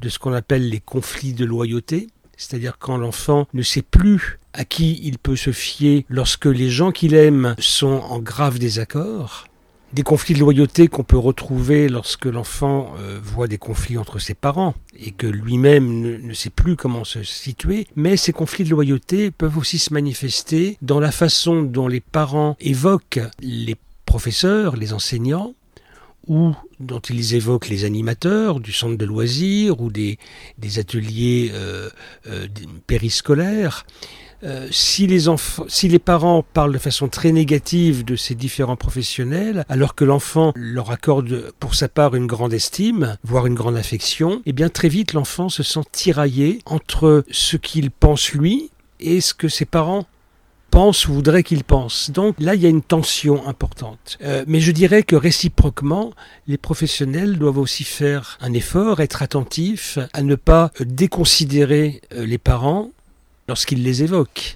de 0.00 0.08
ce 0.08 0.18
qu'on 0.18 0.32
appelle 0.32 0.68
les 0.68 0.80
conflits 0.80 1.32
de 1.32 1.44
loyauté, 1.44 2.08
c'est-à-dire 2.36 2.78
quand 2.78 2.96
l'enfant 2.96 3.46
ne 3.52 3.62
sait 3.62 3.82
plus 3.82 4.38
à 4.52 4.64
qui 4.64 5.00
il 5.02 5.18
peut 5.18 5.36
se 5.36 5.52
fier 5.52 6.04
lorsque 6.08 6.46
les 6.46 6.70
gens 6.70 6.92
qu'il 6.92 7.14
aime 7.14 7.54
sont 7.58 8.02
en 8.08 8.18
grave 8.18 8.58
désaccord, 8.58 9.46
des 9.92 10.02
conflits 10.02 10.34
de 10.34 10.40
loyauté 10.40 10.88
qu'on 10.88 11.02
peut 11.02 11.18
retrouver 11.18 11.88
lorsque 11.88 12.26
l'enfant 12.26 12.92
euh, 12.98 13.18
voit 13.22 13.48
des 13.48 13.58
conflits 13.58 13.96
entre 13.96 14.18
ses 14.18 14.34
parents 14.34 14.74
et 14.98 15.12
que 15.12 15.26
lui-même 15.26 16.00
ne, 16.00 16.16
ne, 16.18 16.34
sait 16.34 16.50
plus 16.50 16.76
comment 16.76 17.04
se 17.04 17.22
situer, 17.22 17.86
mais 17.96 18.16
ces 18.16 18.32
conflits 18.32 18.64
de 18.64 18.70
loyauté 18.70 19.30
peuvent 19.30 19.56
aussi 19.56 19.78
se 19.78 19.92
manifester 19.94 20.76
dans 20.82 21.00
la 21.00 21.10
façon 21.10 21.62
dont 21.62 21.88
les 21.88 22.00
parents 22.00 22.56
évoquent 22.60 23.20
les 23.40 23.76
professeurs, 24.04 24.76
les 24.76 24.92
enseignants, 24.92 25.54
ou 26.28 26.54
dont 26.80 27.00
ils 27.00 27.34
évoquent 27.34 27.68
les 27.68 27.84
animateurs 27.84 28.60
du 28.60 28.72
centre 28.72 28.96
de 28.96 29.04
loisirs 29.04 29.80
ou 29.80 29.90
des, 29.90 30.18
ateliers 30.78 31.50
euh, 31.54 31.88
euh, 32.28 32.46
périscolaires. 32.86 33.84
Euh, 34.44 34.68
si, 34.70 35.08
les 35.08 35.24
si 35.66 35.88
les 35.88 35.98
parents 35.98 36.44
parlent 36.44 36.72
de 36.72 36.78
façon 36.78 37.08
très 37.08 37.32
négative 37.32 38.04
de 38.04 38.14
ces 38.14 38.36
différents 38.36 38.76
professionnels, 38.76 39.64
alors 39.68 39.96
que 39.96 40.04
l'enfant 40.04 40.52
leur 40.54 40.92
accorde 40.92 41.52
pour 41.58 41.74
sa 41.74 41.88
part 41.88 42.14
une 42.14 42.28
grande 42.28 42.52
estime, 42.52 43.16
voire 43.24 43.46
une 43.46 43.54
grande 43.54 43.76
affection, 43.76 44.40
eh 44.46 44.52
bien 44.52 44.68
très 44.68 44.88
vite 44.88 45.12
l'enfant 45.12 45.48
se 45.48 45.64
sent 45.64 45.80
tiraillé 45.90 46.60
entre 46.66 47.24
ce 47.32 47.56
qu'il 47.56 47.90
pense 47.90 48.32
lui 48.32 48.70
et 49.00 49.20
ce 49.20 49.34
que 49.34 49.48
ses 49.48 49.64
parents 49.64 50.06
pense 50.78 51.08
ou 51.08 51.12
voudrait 51.14 51.42
qu'il 51.42 51.64
pense. 51.64 52.12
Donc 52.12 52.36
là, 52.38 52.54
il 52.54 52.62
y 52.62 52.66
a 52.66 52.68
une 52.68 52.82
tension 52.82 53.48
importante. 53.48 54.16
Euh, 54.22 54.44
mais 54.46 54.60
je 54.60 54.70
dirais 54.70 55.02
que 55.02 55.16
réciproquement, 55.16 56.12
les 56.46 56.56
professionnels 56.56 57.36
doivent 57.36 57.58
aussi 57.58 57.82
faire 57.82 58.38
un 58.40 58.52
effort, 58.52 59.00
être 59.00 59.20
attentifs 59.20 59.98
à 60.12 60.22
ne 60.22 60.36
pas 60.36 60.70
déconsidérer 60.78 62.00
euh, 62.12 62.24
les 62.24 62.38
parents 62.38 62.92
lorsqu'ils 63.48 63.82
les 63.82 64.04
évoquent 64.04 64.54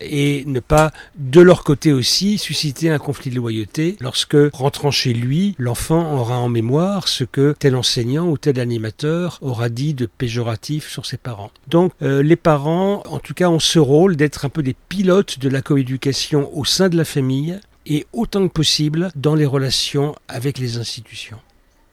et 0.00 0.44
ne 0.46 0.60
pas, 0.60 0.92
de 1.16 1.40
leur 1.40 1.64
côté 1.64 1.92
aussi, 1.92 2.38
susciter 2.38 2.90
un 2.90 2.98
conflit 2.98 3.30
de 3.30 3.36
loyauté 3.36 3.96
lorsque, 4.00 4.36
rentrant 4.52 4.90
chez 4.90 5.12
lui, 5.12 5.54
l'enfant 5.58 6.14
aura 6.18 6.38
en 6.38 6.48
mémoire 6.48 7.08
ce 7.08 7.24
que 7.24 7.54
tel 7.58 7.76
enseignant 7.76 8.28
ou 8.28 8.38
tel 8.38 8.60
animateur 8.60 9.38
aura 9.42 9.68
dit 9.68 9.94
de 9.94 10.06
péjoratif 10.06 10.88
sur 10.88 11.06
ses 11.06 11.16
parents. 11.16 11.50
Donc, 11.68 11.92
euh, 12.02 12.22
les 12.22 12.36
parents, 12.36 13.02
en 13.06 13.18
tout 13.18 13.34
cas, 13.34 13.48
ont 13.48 13.58
ce 13.58 13.78
rôle 13.78 14.16
d'être 14.16 14.44
un 14.44 14.48
peu 14.48 14.62
des 14.62 14.76
pilotes 14.88 15.38
de 15.38 15.48
la 15.48 15.62
coéducation 15.62 16.50
au 16.56 16.64
sein 16.64 16.88
de 16.88 16.96
la 16.96 17.04
famille 17.04 17.58
et 17.86 18.06
autant 18.12 18.46
que 18.48 18.52
possible 18.52 19.10
dans 19.14 19.34
les 19.34 19.46
relations 19.46 20.14
avec 20.28 20.58
les 20.58 20.78
institutions. 20.78 21.38